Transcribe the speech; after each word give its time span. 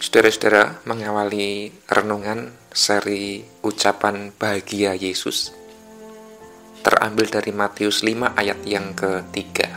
Saudara-saudara, 0.00 0.80
mengawali 0.88 1.76
renungan 1.84 2.56
seri 2.72 3.44
ucapan 3.60 4.32
bahagia 4.32 4.96
Yesus 4.96 5.52
terambil 6.80 7.28
dari 7.28 7.52
Matius 7.52 8.00
5 8.00 8.32
ayat 8.32 8.64
yang 8.64 8.96
ketiga. 8.96 9.68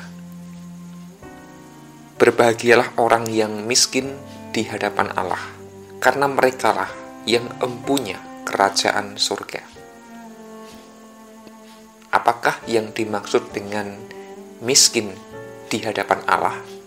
Berbahagialah 2.15 2.95
orang 3.03 3.27
yang 3.27 3.67
miskin 3.67 4.15
di 4.55 4.63
hadapan 4.63 5.11
Allah, 5.19 5.43
karena 5.99 6.31
merekalah 6.31 6.87
yang 7.27 7.43
empunya 7.59 8.15
kerajaan 8.47 9.19
surga. 9.19 9.59
Apakah 12.15 12.63
yang 12.71 12.95
dimaksud 12.95 13.51
dengan 13.51 13.99
miskin 14.63 15.11
di 15.67 15.83
hadapan 15.83 16.23
Allah? 16.31 16.82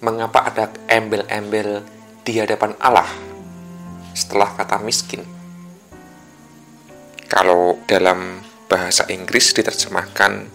Mengapa 0.00 0.48
ada 0.48 0.72
embel-embel 0.88 1.84
di 2.24 2.40
hadapan 2.40 2.72
Allah 2.80 3.08
setelah 4.16 4.56
kata 4.56 4.80
miskin. 4.80 5.20
Kalau 7.28 7.78
dalam 7.84 8.40
bahasa 8.66 9.04
Inggris 9.12 9.52
diterjemahkan 9.52 10.48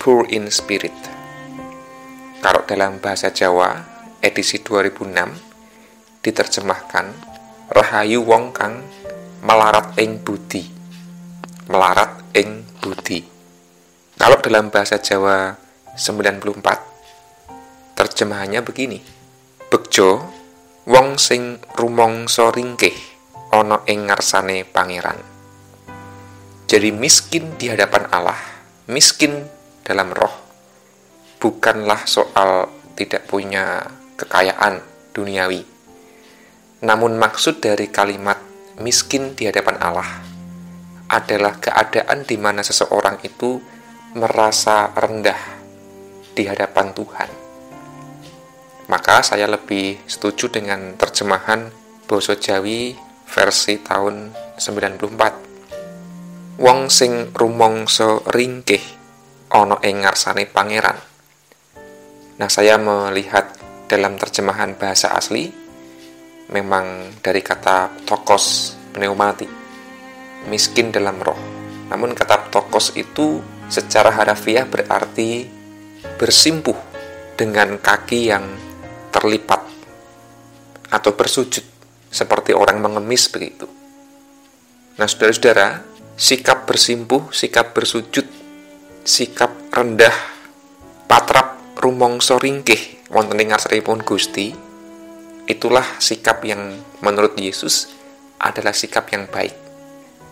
poor 0.00 0.24
in 0.32 0.48
spirit. 0.48 0.96
Kalau 2.40 2.64
dalam 2.64 2.96
bahasa 2.98 3.28
Jawa 3.28 3.76
edisi 4.24 4.64
2006 4.64 6.24
diterjemahkan 6.24 7.36
Rahayu 7.68 8.24
wong 8.24 8.56
kang 8.56 8.80
melarat 9.44 9.92
ing 10.00 10.24
budi. 10.24 10.64
Melarat 11.68 12.24
ing 12.32 12.64
budi. 12.80 13.20
Kalau 14.16 14.40
dalam 14.40 14.72
bahasa 14.72 14.96
Jawa 14.96 15.52
94 15.92 16.87
Terjemahannya 18.18 18.66
begini. 18.66 18.98
Bekjo 19.70 20.18
wong 20.90 21.22
sing 21.22 21.62
rumangsa 21.78 22.50
ringkih 22.50 22.90
ana 23.54 23.86
ing 23.86 24.10
ngarsane 24.10 24.66
pangeran. 24.66 25.22
Jadi 26.66 26.90
miskin 26.90 27.54
di 27.54 27.70
hadapan 27.70 28.10
Allah, 28.10 28.34
miskin 28.90 29.46
dalam 29.86 30.10
roh 30.10 30.34
bukanlah 31.38 32.10
soal 32.10 32.66
tidak 32.98 33.22
punya 33.30 33.86
kekayaan 34.18 34.82
duniawi. 35.14 35.62
Namun 36.82 37.22
maksud 37.22 37.62
dari 37.62 37.86
kalimat 37.86 38.42
miskin 38.82 39.38
di 39.38 39.46
hadapan 39.46 39.78
Allah 39.78 40.10
adalah 41.06 41.54
keadaan 41.62 42.26
di 42.26 42.34
mana 42.34 42.66
seseorang 42.66 43.22
itu 43.22 43.62
merasa 44.18 44.90
rendah 44.90 45.38
di 46.34 46.42
hadapan 46.50 46.90
Tuhan 46.90 47.47
maka 48.88 49.20
saya 49.20 49.44
lebih 49.44 50.00
setuju 50.08 50.48
dengan 50.48 50.96
terjemahan 50.96 51.68
Boso 52.08 52.40
Jawi 52.40 52.96
versi 53.28 53.76
tahun 53.84 54.32
94. 54.56 56.56
Wong 56.58 56.88
sing 56.88 57.30
rumongso 57.36 58.24
ringkih 58.24 58.80
ono 59.52 59.76
ing 59.84 60.02
ngarsane 60.02 60.48
pangeran. 60.48 60.96
Nah, 62.40 62.48
saya 62.48 62.80
melihat 62.80 63.52
dalam 63.86 64.16
terjemahan 64.16 64.74
bahasa 64.80 65.12
asli 65.12 65.52
memang 66.48 67.20
dari 67.20 67.44
kata 67.44 68.08
tokos 68.08 68.72
pneumati 68.96 69.44
miskin 70.48 70.88
dalam 70.88 71.20
roh. 71.20 71.36
Namun 71.92 72.16
kata 72.16 72.48
tokos 72.48 72.96
itu 72.96 73.44
secara 73.68 74.16
harafiah 74.16 74.64
berarti 74.64 75.44
bersimpuh 76.16 76.76
dengan 77.36 77.76
kaki 77.76 78.32
yang 78.32 78.67
terlipat 79.12 79.62
atau 80.88 81.12
bersujud 81.12 81.64
seperti 82.08 82.56
orang 82.56 82.80
mengemis 82.80 83.28
begitu. 83.28 83.68
Nah, 84.98 85.06
saudara-saudara, 85.06 85.84
sikap 86.18 86.66
bersimpuh, 86.66 87.30
sikap 87.30 87.76
bersujud, 87.76 88.26
sikap 89.06 89.70
rendah, 89.70 90.14
patrap 91.06 91.78
rumongso 91.78 92.40
ringkih 92.40 92.98
wonten 93.12 93.38
ing 93.38 93.54
ngarsanipun 93.54 94.02
Gusti, 94.02 94.50
itulah 95.46 95.86
sikap 96.02 96.42
yang 96.44 96.76
menurut 97.00 97.38
Yesus 97.38 97.94
adalah 98.42 98.74
sikap 98.74 99.08
yang 99.14 99.30
baik. 99.30 99.54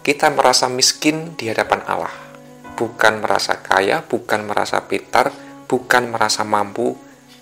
Kita 0.02 0.30
merasa 0.30 0.66
miskin 0.70 1.34
di 1.34 1.50
hadapan 1.50 1.82
Allah, 1.86 2.14
bukan 2.74 3.22
merasa 3.22 3.58
kaya, 3.62 4.02
bukan 4.06 4.46
merasa 4.46 4.82
pintar, 4.86 5.30
bukan 5.66 6.10
merasa 6.10 6.46
mampu, 6.46 6.94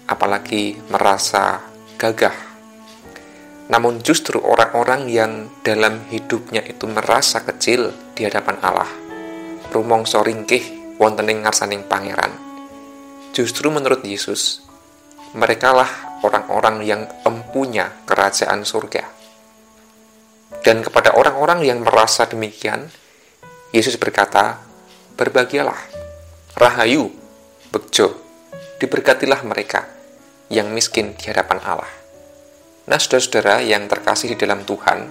apalagi 0.09 0.77
merasa 0.93 1.65
gagah. 1.97 2.35
Namun 3.73 4.05
justru 4.05 4.37
orang-orang 4.45 5.09
yang 5.09 5.49
dalam 5.65 6.05
hidupnya 6.13 6.61
itu 6.65 6.85
merasa 6.85 7.41
kecil 7.41 7.97
di 8.13 8.29
hadapan 8.29 8.61
Allah, 8.61 8.91
rumongso 9.73 10.21
ringkih 10.21 10.97
wonten 11.01 11.33
ing 11.33 11.41
ngarsaning 11.41 11.89
pangeran. 11.89 12.33
Justru 13.33 13.73
menurut 13.73 14.05
Yesus, 14.05 14.63
merekalah 15.33 16.21
orang-orang 16.23 16.85
yang 16.85 17.03
empunya 17.25 17.91
kerajaan 18.05 18.63
surga. 18.63 19.03
Dan 20.65 20.81
kepada 20.81 21.13
orang-orang 21.17 21.65
yang 21.65 21.83
merasa 21.85 22.25
demikian, 22.25 22.89
Yesus 23.75 23.99
berkata, 23.99 24.63
"Berbahagialah, 25.19 25.77
rahayu, 26.57 27.11
bejo, 27.75 28.24
diberkatilah 28.79 29.41
mereka 29.47 29.87
yang 30.51 30.71
miskin 30.75 31.15
di 31.15 31.31
hadapan 31.31 31.59
Allah. 31.63 31.93
Nah, 32.85 32.99
saudara-saudara 33.01 33.65
yang 33.65 33.89
terkasih 33.89 34.35
di 34.35 34.37
dalam 34.37 34.67
Tuhan, 34.69 35.09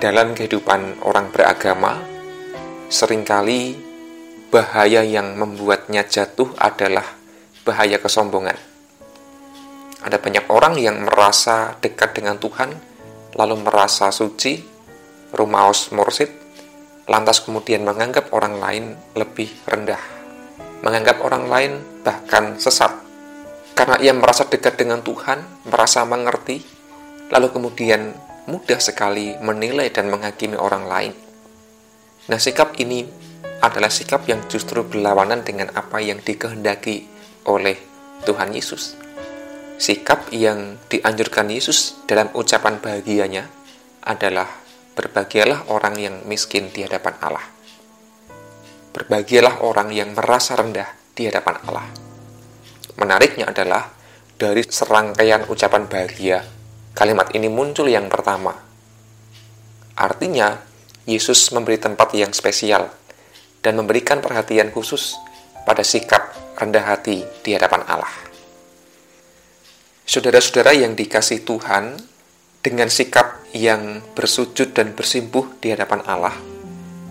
dalam 0.00 0.32
kehidupan 0.32 1.04
orang 1.04 1.28
beragama, 1.28 2.00
sering 2.88 3.20
kali 3.20 3.76
bahaya 4.48 5.04
yang 5.04 5.36
membuatnya 5.36 6.08
jatuh 6.08 6.50
adalah 6.56 7.04
bahaya 7.68 8.00
kesombongan. 8.00 8.56
Ada 10.00 10.16
banyak 10.16 10.48
orang 10.48 10.80
yang 10.80 11.04
merasa 11.04 11.76
dekat 11.84 12.16
dengan 12.16 12.40
Tuhan, 12.40 12.72
lalu 13.36 13.60
merasa 13.60 14.08
suci, 14.08 14.64
rumaos 15.36 15.92
mursid, 15.92 16.32
lantas 17.04 17.44
kemudian 17.44 17.84
menganggap 17.84 18.32
orang 18.32 18.56
lain 18.56 18.84
lebih 19.12 19.52
rendah, 19.68 20.00
menganggap 20.80 21.20
orang 21.20 21.44
lain 21.48 21.72
bahkan 22.04 22.56
sesat 22.56 23.10
karena 23.80 23.96
ia 23.96 24.12
merasa 24.12 24.44
dekat 24.44 24.76
dengan 24.76 25.00
Tuhan, 25.00 25.40
merasa 25.64 26.04
mengerti, 26.04 26.60
lalu 27.32 27.48
kemudian 27.48 28.12
mudah 28.44 28.76
sekali 28.76 29.40
menilai 29.40 29.88
dan 29.88 30.12
menghakimi 30.12 30.52
orang 30.52 30.84
lain. 30.84 31.12
Nah, 32.28 32.36
sikap 32.36 32.76
ini 32.76 33.08
adalah 33.64 33.88
sikap 33.88 34.28
yang 34.28 34.44
justru 34.52 34.84
berlawanan 34.84 35.48
dengan 35.48 35.72
apa 35.72 35.96
yang 35.96 36.20
dikehendaki 36.20 37.08
oleh 37.48 37.80
Tuhan 38.28 38.52
Yesus. 38.52 39.00
Sikap 39.80 40.28
yang 40.28 40.76
dianjurkan 40.92 41.48
Yesus 41.48 42.04
dalam 42.04 42.28
ucapan 42.36 42.84
bahagianya 42.84 43.48
adalah 44.04 44.60
berbahagialah 44.92 45.72
orang 45.72 45.96
yang 45.96 46.16
miskin 46.28 46.68
di 46.68 46.84
hadapan 46.84 47.16
Allah. 47.24 47.59
Berbahagialah 48.90 49.62
orang 49.62 49.94
yang 49.94 50.12
merasa 50.14 50.58
rendah 50.58 50.90
di 51.14 51.30
hadapan 51.30 51.56
Allah 51.66 52.10
Menariknya 53.00 53.48
adalah 53.48 53.88
dari 54.36 54.60
serangkaian 54.60 55.48
ucapan 55.48 55.88
bahagia, 55.88 56.44
kalimat 56.92 57.32
ini 57.32 57.48
muncul 57.48 57.88
yang 57.88 58.12
pertama. 58.12 58.52
Artinya, 59.96 60.60
Yesus 61.08 61.48
memberi 61.56 61.80
tempat 61.80 62.12
yang 62.12 62.32
spesial 62.36 62.92
dan 63.64 63.80
memberikan 63.80 64.20
perhatian 64.20 64.68
khusus 64.68 65.16
pada 65.64 65.80
sikap 65.80 66.32
rendah 66.60 66.84
hati 66.92 67.24
di 67.40 67.56
hadapan 67.56 67.84
Allah. 67.88 68.12
Saudara-saudara 70.04 70.76
yang 70.76 70.92
dikasih 70.92 71.44
Tuhan, 71.48 71.96
dengan 72.60 72.92
sikap 72.92 73.40
yang 73.56 74.04
bersujud 74.12 74.76
dan 74.76 74.92
bersimpuh 74.92 75.56
di 75.60 75.72
hadapan 75.72 76.04
Allah, 76.04 76.36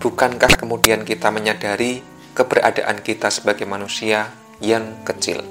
bukankah 0.00 0.56
kemudian 0.56 1.04
kita 1.04 1.28
menyadari 1.28 2.00
keberadaan 2.32 3.04
kita 3.04 3.28
sebagai 3.28 3.68
manusia 3.68 4.32
yang 4.64 5.04
kecil? 5.04 5.44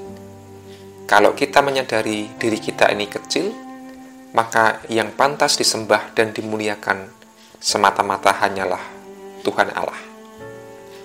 Kalau 1.06 1.38
kita 1.38 1.62
menyadari 1.62 2.34
diri 2.38 2.58
kita 2.58 2.90
ini 2.90 3.06
kecil, 3.06 3.54
maka 4.34 4.82
yang 4.90 5.14
pantas 5.14 5.58
disembah 5.58 6.14
dan 6.18 6.34
dimuliakan 6.34 7.10
semata-mata 7.62 8.34
hanyalah 8.42 8.82
Tuhan 9.46 9.70
Allah. 9.74 10.02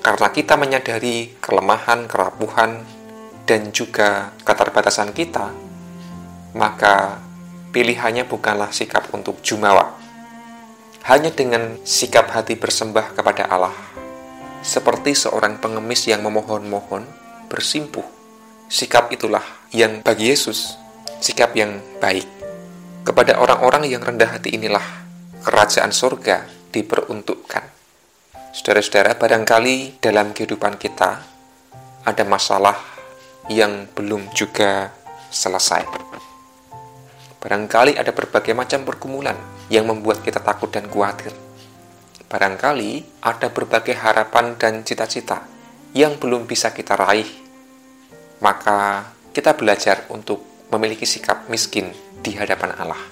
Karena 0.04 0.28
kita 0.28 0.60
menyadari 0.60 1.36
kelemahan, 1.40 2.04
kerapuhan, 2.04 2.84
dan 3.48 3.72
juga 3.72 4.32
keterbatasan 4.44 5.16
kita, 5.16 5.52
maka 6.52 7.20
pilihannya 7.72 8.28
bukanlah 8.28 8.68
sikap 8.72 9.08
untuk 9.16 9.40
jumawa. 9.40 10.03
Hanya 11.04 11.28
dengan 11.32 11.76
sikap 11.84 12.32
hati 12.32 12.56
bersembah 12.56 13.12
kepada 13.12 13.44
Allah, 13.48 13.76
seperti 14.64 15.12
seorang 15.12 15.60
pengemis 15.60 16.08
yang 16.08 16.24
memohon-mohon, 16.24 17.04
bersimpuh 17.52 18.14
Sikap 18.64 19.12
itulah 19.12 19.44
yang 19.76 20.00
bagi 20.00 20.32
Yesus 20.32 20.80
sikap 21.20 21.52
yang 21.52 21.78
baik. 22.00 22.24
Kepada 23.04 23.36
orang-orang 23.36 23.86
yang 23.86 24.00
rendah 24.00 24.34
hati 24.34 24.56
inilah 24.56 24.82
kerajaan 25.44 25.92
surga 25.92 26.48
diperuntukkan. 26.72 27.64
Saudara-saudara, 28.56 29.14
barangkali 29.20 30.00
dalam 30.00 30.32
kehidupan 30.34 30.74
kita 30.80 31.22
ada 32.02 32.24
masalah 32.24 32.74
yang 33.52 33.86
belum 33.92 34.32
juga 34.32 34.90
selesai. 35.28 35.84
Barangkali 37.38 37.94
ada 37.94 38.10
berbagai 38.16 38.56
macam 38.56 38.88
pergumulan 38.88 39.36
yang 39.74 39.90
membuat 39.90 40.22
kita 40.22 40.38
takut 40.38 40.70
dan 40.70 40.86
khawatir. 40.86 41.34
Barangkali 42.30 43.02
ada 43.26 43.50
berbagai 43.50 43.98
harapan 43.98 44.54
dan 44.54 44.86
cita-cita 44.86 45.42
yang 45.90 46.14
belum 46.22 46.46
bisa 46.46 46.70
kita 46.70 46.94
raih. 46.94 47.26
Maka 48.38 49.10
kita 49.34 49.58
belajar 49.58 50.06
untuk 50.14 50.42
memiliki 50.70 51.02
sikap 51.02 51.50
miskin 51.50 51.90
di 52.22 52.38
hadapan 52.38 52.70
Allah. 52.78 53.02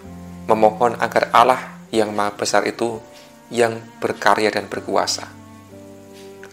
Memohon 0.46 1.02
agar 1.02 1.34
Allah 1.34 1.62
yang 1.90 2.14
maha 2.14 2.34
besar 2.34 2.62
itu 2.66 3.02
yang 3.50 3.82
berkarya 3.98 4.54
dan 4.54 4.70
berkuasa. 4.70 5.26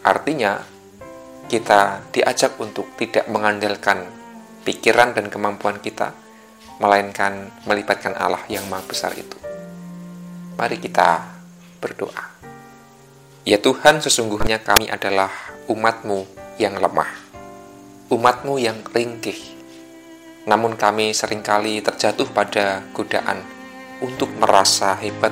Artinya, 0.02 0.62
kita 1.50 2.06
diajak 2.14 2.58
untuk 2.62 2.94
tidak 2.98 3.26
mengandalkan 3.30 4.06
pikiran 4.62 5.18
dan 5.18 5.34
kemampuan 5.34 5.82
kita, 5.82 6.14
melainkan 6.78 7.50
melibatkan 7.66 8.14
Allah 8.14 8.42
yang 8.46 8.66
maha 8.70 8.86
besar 8.86 9.18
itu. 9.18 9.49
Mari 10.60 10.76
kita 10.76 11.24
berdoa. 11.80 12.36
Ya 13.48 13.56
Tuhan, 13.64 14.04
sesungguhnya 14.04 14.60
kami 14.60 14.92
adalah 14.92 15.32
umatmu 15.72 16.28
yang 16.60 16.76
lemah, 16.76 17.08
umatmu 18.12 18.60
yang 18.60 18.84
ringkih. 18.92 19.40
Namun 20.44 20.76
kami 20.76 21.16
sering 21.16 21.40
kali 21.40 21.80
terjatuh 21.80 22.28
pada 22.36 22.84
godaan 22.92 23.40
untuk 24.04 24.28
merasa 24.36 25.00
hebat 25.00 25.32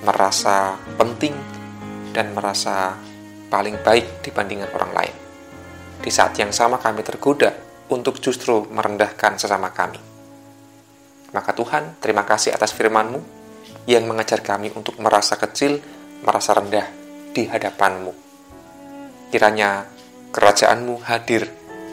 merasa 0.00 0.80
penting 0.96 1.36
dan 2.16 2.32
merasa 2.32 2.96
paling 3.52 3.76
baik 3.84 4.24
dibandingkan 4.24 4.72
orang 4.72 4.92
lain. 4.96 5.16
Di 6.00 6.08
saat 6.08 6.32
yang 6.40 6.56
sama 6.56 6.80
kami 6.80 7.04
tergoda 7.04 7.52
untuk 7.92 8.24
justru 8.24 8.64
merendahkan 8.72 9.36
sesama 9.36 9.68
kami. 9.68 10.00
Maka 11.36 11.52
Tuhan, 11.52 12.00
terima 12.00 12.24
kasih 12.24 12.56
atas 12.56 12.72
firman-Mu 12.72 13.35
yang 13.86 14.04
mengajar 14.10 14.42
kami 14.42 14.74
untuk 14.74 14.98
merasa 14.98 15.38
kecil, 15.38 15.78
merasa 16.26 16.58
rendah 16.58 16.86
di 17.30 17.46
hadapan-Mu. 17.46 18.12
Kiranya 19.30 19.86
kerajaan-Mu 20.34 21.06
hadir 21.06 21.48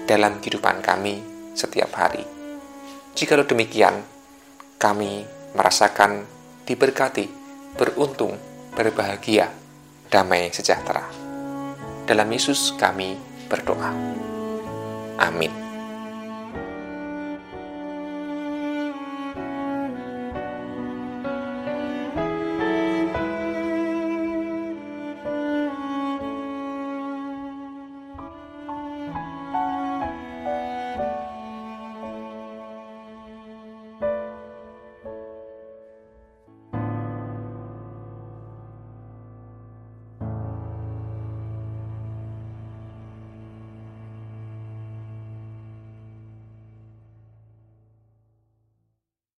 dalam 0.09 0.41
kehidupan 0.41 0.81
kami 0.81 1.21
setiap 1.53 1.93
hari. 1.95 2.25
Jika 3.13 3.37
demikian, 3.45 4.01
kami 4.81 5.23
merasakan 5.53 6.25
diberkati 6.65 7.29
beruntung, 7.77 8.37
berbahagia, 8.73 9.53
damai 10.09 10.49
sejahtera. 10.49 11.05
Dalam 12.03 12.27
Yesus 12.29 12.73
kami 12.75 13.15
berdoa. 13.47 13.93
Amin. 15.21 15.62